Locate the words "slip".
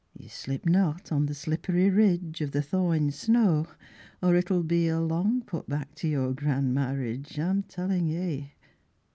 0.29-0.65